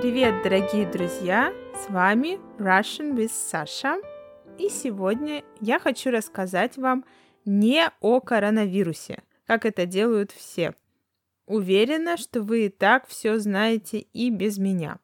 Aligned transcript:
Привет, 0.00 0.44
дорогие 0.44 0.86
друзья! 0.86 1.52
С 1.74 1.90
вами 1.90 2.38
Russian 2.60 3.16
with 3.16 3.32
Sasha. 3.32 4.00
И 4.56 4.68
сегодня 4.68 5.42
я 5.60 5.80
хочу 5.80 6.12
рассказать 6.12 6.76
вам 6.76 7.04
не 7.44 7.90
о 8.00 8.20
коронавирусе, 8.20 9.24
как 9.44 9.66
это 9.66 9.86
делают 9.86 10.30
все. 10.30 10.76
Уверена, 11.46 12.16
что 12.16 12.42
вы 12.42 12.66
и 12.66 12.68
так 12.68 13.08
все 13.08 13.40
знаете 13.40 13.98
и 13.98 14.30
без 14.30 14.58
меня. 14.58 15.00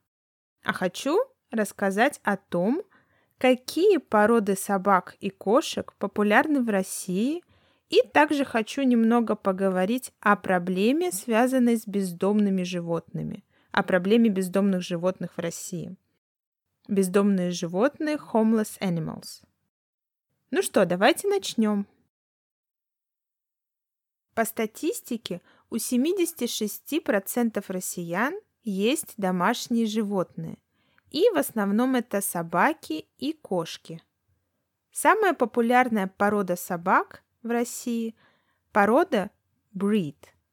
А 0.62 0.72
хочу 0.72 1.18
рассказать 1.50 2.20
о 2.22 2.36
том, 2.36 2.80
какие 3.38 3.96
породы 3.96 4.54
собак 4.54 5.16
и 5.18 5.28
кошек 5.28 5.92
популярны 5.98 6.62
в 6.62 6.68
России, 6.68 7.42
и 7.88 8.00
также 8.12 8.44
хочу 8.44 8.82
немного 8.82 9.34
поговорить 9.34 10.12
о 10.20 10.36
проблеме, 10.36 11.10
связанной 11.10 11.78
с 11.78 11.84
бездомными 11.84 12.62
животными– 12.62 13.42
о 13.74 13.82
проблеме 13.82 14.30
бездомных 14.30 14.82
животных 14.82 15.36
в 15.36 15.40
России. 15.40 15.96
Бездомные 16.86 17.50
животные 17.50 18.16
homeless 18.16 18.78
animals. 18.78 19.42
Ну 20.52 20.62
что, 20.62 20.86
давайте 20.86 21.26
начнем. 21.26 21.84
По 24.34 24.44
статистике, 24.44 25.42
у 25.70 25.76
76% 25.76 27.64
россиян 27.66 28.38
есть 28.62 29.14
домашние 29.16 29.86
животные, 29.86 30.58
и 31.10 31.28
в 31.30 31.36
основном 31.36 31.96
это 31.96 32.20
собаки 32.20 33.08
и 33.18 33.32
кошки. 33.32 34.00
Самая 34.92 35.34
популярная 35.34 36.06
порода 36.06 36.54
собак 36.54 37.24
в 37.42 37.48
России– 37.48 38.14
порода 38.72 39.32
breed– 39.74 40.14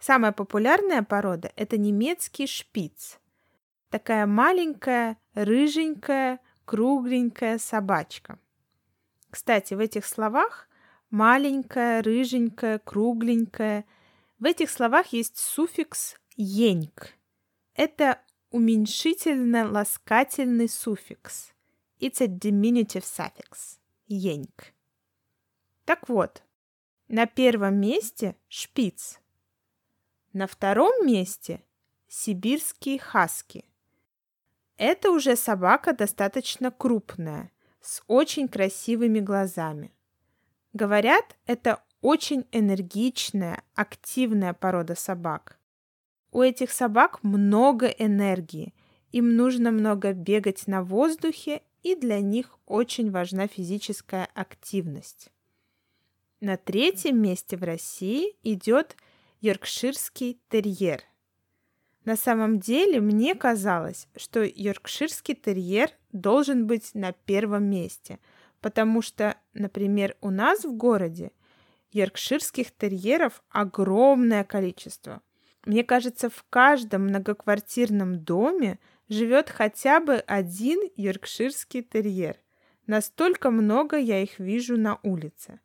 Самая 0.00 0.32
популярная 0.32 1.02
порода– 1.02 1.52
это 1.56 1.76
немецкий 1.76 2.46
шпиц. 2.46 3.18
Такая 3.90 4.24
маленькая, 4.26 5.18
рыженькая, 5.34 6.40
кругленькая 6.64 7.58
собачка. 7.58 8.38
Кстати, 9.28 9.74
в 9.74 9.78
этих 9.78 10.06
словах 10.06 10.70
маленькая, 11.10 12.02
рыженькая, 12.02 12.78
кругленькая. 12.78 13.84
В 14.38 14.46
этих 14.46 14.70
словах 14.70 15.08
есть 15.08 15.36
суффикс 15.36 16.16
«еньк». 16.36 17.12
Это 17.74 18.22
уменьшительно-ласкательный 18.52 20.70
суффикс. 20.70 21.52
It's 21.98 22.22
a 22.22 22.26
diminutive 22.26 23.04
suffix. 23.04 23.76
«Еньк». 24.06 24.72
Так 25.84 26.08
вот, 26.08 26.42
на 27.08 27.26
первом 27.26 27.78
месте 27.78 28.34
шпиц– 28.48 29.20
на 30.32 30.46
втором 30.46 31.06
месте 31.06 31.62
сибирские 32.08 32.98
хаски. 32.98 33.64
Это 34.76 35.10
уже 35.10 35.36
собака 35.36 35.92
достаточно 35.92 36.70
крупная, 36.70 37.50
с 37.80 38.02
очень 38.06 38.48
красивыми 38.48 39.20
глазами. 39.20 39.92
Говорят, 40.72 41.36
это 41.46 41.82
очень 42.00 42.46
энергичная, 42.52 43.62
активная 43.74 44.54
порода 44.54 44.94
собак. 44.94 45.58
У 46.32 46.42
этих 46.42 46.70
собак 46.70 47.22
много 47.22 47.86
энергии, 47.86 48.72
им 49.10 49.36
нужно 49.36 49.70
много 49.72 50.12
бегать 50.12 50.66
на 50.66 50.82
воздухе, 50.82 51.62
и 51.82 51.96
для 51.96 52.20
них 52.20 52.58
очень 52.66 53.10
важна 53.10 53.48
физическая 53.48 54.28
активность. 54.34 55.30
На 56.40 56.56
третьем 56.56 57.20
месте 57.20 57.56
в 57.56 57.64
России 57.64 58.36
идет 58.42 58.96
йоркширский 59.40 60.38
терьер. 60.50 61.02
На 62.04 62.16
самом 62.16 62.60
деле 62.60 63.00
мне 63.00 63.34
казалось, 63.34 64.06
что 64.16 64.42
йоркширский 64.42 65.34
терьер 65.34 65.90
должен 66.12 66.66
быть 66.66 66.94
на 66.94 67.12
первом 67.12 67.64
месте, 67.64 68.18
потому 68.60 69.00
что, 69.00 69.36
например, 69.54 70.16
у 70.20 70.30
нас 70.30 70.64
в 70.64 70.76
городе 70.76 71.32
йоркширских 71.92 72.70
терьеров 72.70 73.42
огромное 73.48 74.44
количество. 74.44 75.22
Мне 75.64 75.84
кажется, 75.84 76.28
в 76.28 76.44
каждом 76.50 77.04
многоквартирном 77.04 78.22
доме 78.22 78.78
живет 79.08 79.50
хотя 79.50 80.00
бы 80.00 80.16
один 80.16 80.80
йоркширский 80.96 81.82
терьер. 81.82 82.36
Настолько 82.86 83.50
много 83.50 83.96
я 83.96 84.22
их 84.22 84.38
вижу 84.38 84.76
на 84.76 84.98
улице. 85.02 85.60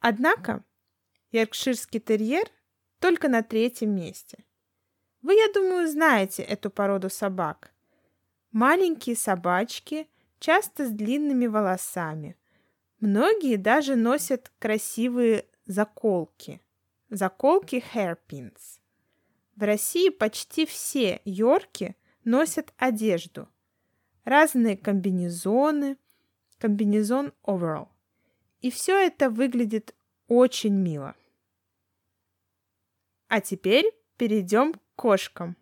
Однако 0.00 0.64
йоркширский 1.30 2.00
терьер 2.00 2.48
только 3.02 3.28
на 3.28 3.42
третьем 3.42 3.96
месте. 3.96 4.38
Вы, 5.22 5.34
я 5.34 5.52
думаю, 5.52 5.88
знаете 5.88 6.42
эту 6.44 6.70
породу 6.70 7.10
собак. 7.10 7.72
Маленькие 8.52 9.16
собачки, 9.16 10.08
часто 10.38 10.86
с 10.86 10.90
длинными 10.90 11.48
волосами. 11.48 12.36
Многие 13.00 13.56
даже 13.56 13.96
носят 13.96 14.52
красивые 14.60 15.46
заколки. 15.66 16.60
Заколки 17.10 17.82
hairpins. 17.92 18.78
В 19.56 19.64
России 19.64 20.08
почти 20.08 20.64
все 20.64 21.20
йорки 21.24 21.96
носят 22.22 22.72
одежду. 22.76 23.48
Разные 24.24 24.76
комбинезоны, 24.76 25.96
комбинезон 26.58 27.32
overall. 27.42 27.88
И 28.60 28.70
все 28.70 28.96
это 28.96 29.28
выглядит 29.28 29.92
очень 30.28 30.74
мило. 30.74 31.16
А 33.34 33.40
теперь 33.40 33.90
перейдем 34.18 34.74
к 34.74 34.80
кошкам. 34.94 35.56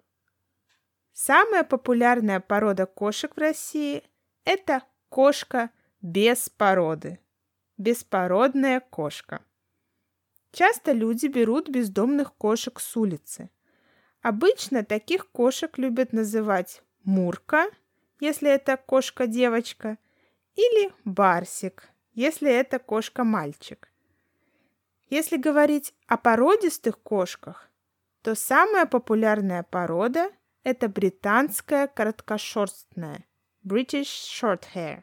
Самая 1.12 1.62
популярная 1.62 2.41
порода 2.41 2.84
кошек 2.84 3.32
в 3.36 3.38
России– 3.38 4.03
это 4.44 4.82
кошка 5.08 5.70
без 6.03 6.48
породы. 6.48 7.20
Беспородная 7.78 8.81
кошка. 8.81 9.44
Часто 10.50 10.91
люди 10.91 11.28
берут 11.28 11.69
бездомных 11.69 12.34
кошек 12.34 12.81
с 12.81 12.97
улицы. 12.97 13.50
Обычно 14.20 14.84
таких 14.84 15.31
кошек 15.31 15.78
любят 15.78 16.12
называть 16.12 16.82
Мурка, 17.04 17.70
если 18.19 18.50
это 18.50 18.78
кошка-девочка, 18.78 19.97
или 20.56 20.92
Барсик, 21.04 21.88
если 22.14 22.50
это 22.50 22.81
кошка-мальчик. 22.81 23.92
Если 25.10 25.38
говорить 25.38 25.93
о 26.06 26.16
породистых 26.16 27.03
кошках, 27.03 27.69
то 28.22 28.37
самая 28.37 28.87
популярная 28.87 29.65
порода– 29.65 30.31
это 30.62 30.88
британская 30.88 31.88
короткошерстная 31.88 33.26
British 33.66 34.04
Shorthair. 34.04 35.03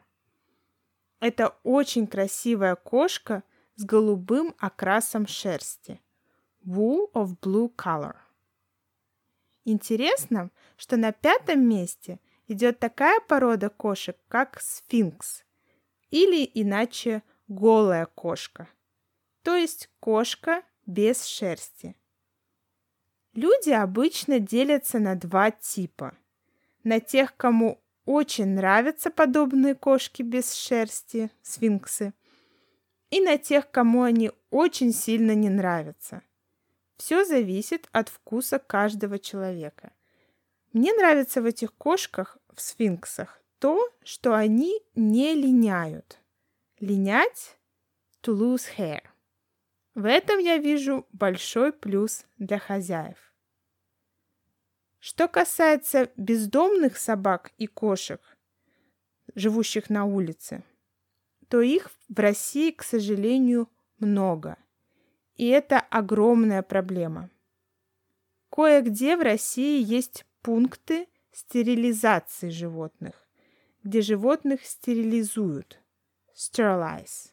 Это 1.20 1.58
очень 1.62 2.06
красивая 2.06 2.74
кошка 2.74 3.42
с 3.74 3.84
голубым 3.84 4.54
окрасом 4.58 5.26
шерсти– 5.26 6.00
wool 6.66 7.12
of 7.12 7.38
blue 7.42 7.70
color. 7.76 8.16
Интересно, 9.66 10.50
что 10.78 10.96
на 10.96 11.12
пятом 11.12 11.68
месте 11.68 12.18
идет 12.46 12.78
такая 12.78 13.20
порода 13.20 13.68
кошек, 13.68 14.16
как 14.28 14.58
сфинкс, 14.58 15.44
или 16.08 16.50
иначе 16.54 17.22
голая 17.46 18.06
кошка– 18.06 18.68
то 19.48 19.56
есть 19.56 19.88
кошка 19.98 20.62
без 20.84 21.24
шерсти. 21.24 21.96
Люди 23.32 23.70
обычно 23.70 24.40
делятся 24.40 24.98
на 24.98 25.14
два 25.14 25.50
типа. 25.50 26.12
На 26.84 27.00
тех, 27.00 27.34
кому 27.34 27.80
очень 28.04 28.48
нравятся 28.48 29.10
подобные 29.10 29.74
кошки 29.74 30.20
без 30.20 30.52
шерсти, 30.52 31.30
сфинксы, 31.40 32.12
и 33.08 33.22
на 33.22 33.38
тех, 33.38 33.70
кому 33.70 34.02
они 34.02 34.32
очень 34.50 34.92
сильно 34.92 35.34
не 35.34 35.48
нравятся. 35.48 36.20
Все 36.98 37.24
зависит 37.24 37.88
от 37.92 38.10
вкуса 38.10 38.58
каждого 38.58 39.18
человека. 39.18 39.92
Мне 40.74 40.92
нравится 40.92 41.40
в 41.40 41.46
этих 41.46 41.72
кошках, 41.72 42.36
в 42.54 42.60
сфинксах, 42.60 43.40
то, 43.60 43.88
что 44.04 44.34
они 44.34 44.82
не 44.94 45.34
линяют. 45.34 46.18
Линять– 46.80 47.56
to 48.22 48.36
lose 48.36 48.66
hair– 48.76 49.00
в 49.94 50.04
этом 50.04 50.38
я 50.38 50.58
вижу 50.58 51.06
большой 51.12 51.72
плюс 51.72 52.24
для 52.38 52.58
хозяев. 52.58 53.18
Что 54.98 55.28
касается 55.28 56.10
бездомных 56.16 56.98
собак 56.98 57.52
и 57.56 57.66
кошек, 57.66 58.20
живущих 59.34 59.90
на 59.90 60.04
улице, 60.04 60.64
то 61.48 61.60
их 61.60 61.90
в 62.08 62.18
России, 62.18 62.70
к 62.70 62.82
сожалению, 62.82 63.68
много. 63.98 64.56
И 65.36 65.46
это 65.46 65.78
огромная 65.78 66.62
проблема. 66.62 67.30
Кое-где 68.50 69.16
в 69.16 69.20
России 69.20 69.82
есть 69.82 70.26
пункты 70.42 71.08
стерилизации 71.32 72.48
животных, 72.48 73.28
где 73.84 74.00
животных 74.00 74.64
стерилизуют. 74.64 75.80
Sterilize 76.34 77.32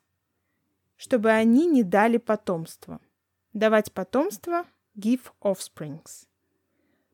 чтобы 0.96 1.32
они 1.32 1.68
не 1.68 1.84
дали 1.84 2.18
потомство. 2.18 3.00
Давать 3.54 3.92
потомство– 3.92 4.66
give 4.98 5.32
offsprings. 5.42 6.28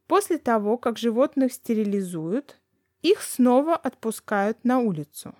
После 0.07 0.37
того, 0.37 0.77
как 0.77 0.97
животных 0.97 1.53
стерилизуют, 1.53 2.59
их 3.01 3.21
снова 3.21 3.75
отпускают 3.75 4.63
на 4.63 4.79
улицу. 4.79 5.35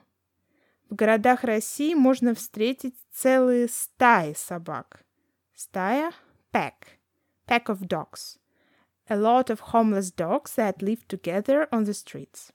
В 0.90 0.96
городах 0.96 1.44
России 1.44 1.94
можно 1.94 2.34
встретить 2.36 2.96
целые 3.12 3.68
стаи 3.68 4.34
собак. 4.34 5.06
Стая– 5.54 6.12
pack. 6.54 6.74
Pack 7.48 7.66
of 7.66 7.88
dogs. 7.88 8.38
A 9.08 9.16
lot 9.16 9.50
of 9.50 9.60
homeless 9.74 10.12
dogs 10.16 10.56
that 10.56 10.78
live 10.82 11.06
together 11.08 11.70
on 11.70 11.84
the 11.84 11.94
streets. 11.94 12.52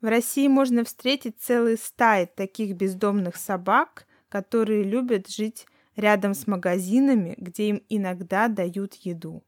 В 0.00 0.06
России 0.06 0.48
можно 0.48 0.84
встретить 0.84 1.40
целые 1.40 1.76
стаи 1.76 2.26
таких 2.26 2.74
бездомных 2.74 3.36
собак, 3.36 4.06
которые 4.30 4.82
любят 4.84 5.28
жить 5.28 5.66
рядом 5.96 6.32
с 6.32 6.46
магазинами, 6.46 7.34
где 7.36 7.68
им 7.68 7.82
иногда 7.90 8.48
дают 8.48 8.94
еду. 8.94 9.44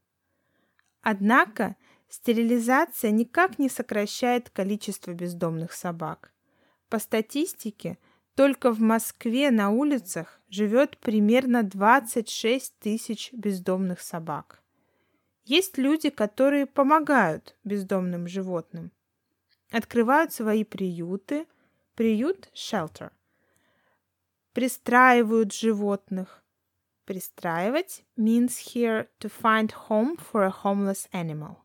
Однако 1.01 1.75
стерилизация 2.09 3.09
никак 3.09 3.57
не 3.57 3.69
сокращает 3.69 4.51
количество 4.51 5.13
бездомных 5.13 5.73
собак. 5.73 6.31
По 6.89 6.99
статистике, 6.99 7.97
только 8.35 8.71
в 8.71 8.79
Москве 8.79 9.49
на 9.49 9.71
улицах 9.71 10.41
живет 10.49 10.97
примерно 10.97 11.63
26 11.63 12.77
тысяч 12.79 13.31
бездомных 13.33 14.01
собак. 14.01 14.61
Есть 15.45 15.77
люди, 15.77 16.09
которые 16.09 16.65
помогают 16.65 17.55
бездомным 17.63 18.27
животным. 18.27 18.91
Открывают 19.71 20.33
свои 20.33 20.63
приюты, 20.63 21.47
приют– 21.95 22.49
shelter. 22.53 23.11
Пристраивают 24.53 25.53
животных. 25.53 26.43
Пристраивать 27.05 28.05
means 28.17 28.73
here 28.73 29.07
to 29.19 29.29
find 29.29 29.73
home 29.89 30.17
for 30.17 30.45
a 30.45 30.53
homeless 30.63 31.09
animal. 31.11 31.57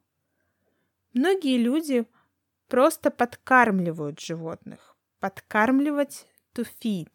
Многие 1.13 1.59
люди 1.59 2.07
просто 2.69 3.11
подкармливают 3.11 4.21
животных 4.21 4.89
подкармливать 5.21 6.27
to 6.55 6.67
feed. 6.81 7.11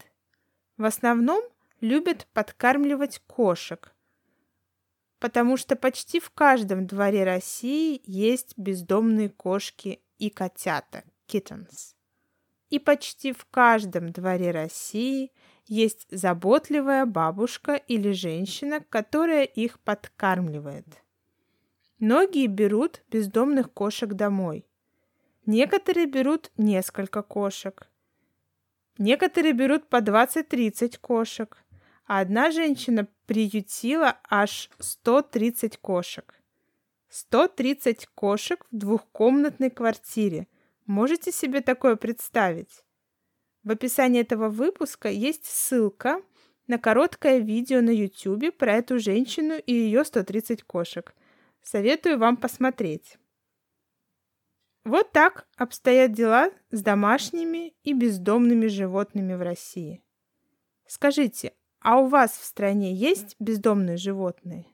В 0.78 0.86
основном 0.86 1.44
любят 1.82 2.28
подкармливать 2.34 3.20
кошек, 3.28 3.94
потому 5.20 5.58
что 5.58 5.76
почти 5.76 6.20
в 6.20 6.30
каждом 6.32 6.86
дворе 6.88 7.24
России 7.24 8.02
есть 8.06 8.58
бездомные 8.58 9.30
кошки 9.30 10.02
и 10.18 10.30
котята, 10.30 11.04
kittens. 11.28 11.96
И 12.70 12.80
почти 12.80 13.34
в 13.34 13.46
каждом 13.46 14.12
дворе 14.12 14.52
России 14.52 15.32
есть 15.66 16.06
заботливая 16.12 17.06
бабушка 17.06 17.76
или 17.76 18.12
женщина, 18.12 18.82
которая 18.90 19.44
их 19.44 19.80
подкармливает. 19.80 20.86
Многие 22.00 22.48
берут 22.48 23.02
бездомных 23.10 23.72
кошек 23.72 24.10
домой. 24.14 24.66
Некоторые 25.46 26.06
берут 26.06 26.52
несколько 26.58 27.22
кошек. 27.22 27.90
Некоторые 28.98 29.54
берут 29.54 29.88
по 29.88 29.98
20-30 29.98 31.00
кошек, 31.00 31.58
а 32.06 32.20
одна 32.20 32.52
женщина 32.52 33.08
приютила 33.26 34.20
аж 34.30 34.70
130 34.80 35.78
кошек. 35.78 36.36
130 37.10 38.08
кошек 38.08 38.66
в 38.72 38.76
двухкомнатной 38.76 39.70
квартире. 39.70 40.48
Можете 40.86 41.32
себе 41.32 41.62
такое 41.62 41.96
представить? 41.96 42.83
В 43.64 43.72
описании 43.72 44.22
этого 44.22 44.50
выпуска 44.50 45.10
есть 45.10 45.46
ссылка 45.46 46.22
на 46.68 46.78
короткое 46.78 47.40
видео 47.40 47.82
на 47.82 47.92
YouTube 47.92 48.56
про 48.58 48.74
эту 48.74 49.00
женщину 49.00 49.56
и 49.56 49.74
ее 49.74 50.04
130 50.04 50.64
кошек. 50.64 51.14
Советую 51.62 52.18
вам 52.18 52.36
посмотреть. 52.36 53.18
Вот 54.84 55.14
так 55.14 55.48
обстоят 55.56 56.12
дела 56.12 56.52
с 56.72 56.82
домашними 56.82 57.74
и 57.84 57.94
бездомными 57.94 58.68
животными 58.68 59.34
в 59.34 59.42
России. 59.42 60.04
Скажите, 60.86 61.54
а 61.80 62.00
у 62.00 62.08
вас 62.08 62.32
в 62.32 62.44
стране 62.44 62.94
есть 62.94 63.38
бездомные 63.40 63.96
животные? 63.96 64.66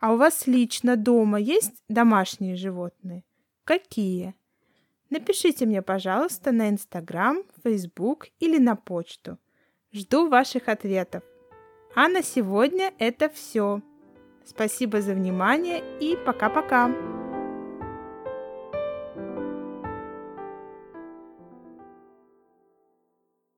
А 0.00 0.14
у 0.14 0.16
вас 0.16 0.46
лично 0.46 0.96
дома 0.96 1.38
есть 1.38 1.82
домашние 1.88 2.56
животные? 2.56 3.24
Какие? 3.64 4.34
Напишите 5.10 5.66
мне, 5.66 5.82
пожалуйста, 5.82 6.52
на 6.52 6.68
Инстаграм, 6.68 7.42
Фейсбук 7.62 8.26
или 8.40 8.58
на 8.58 8.76
почту. 8.76 9.38
Жду 9.92 10.28
ваших 10.28 10.68
ответов. 10.68 11.22
А 11.94 12.08
на 12.08 12.22
сегодня 12.22 12.92
это 12.98 13.28
все. 13.30 13.80
Спасибо 14.44 15.00
за 15.00 15.14
внимание 15.14 15.82
и 16.00 16.16
пока-пока. 16.16 17.17